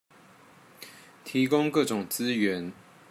[1.23, 2.73] 提供各種資源